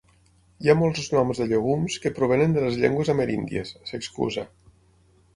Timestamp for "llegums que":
1.51-2.11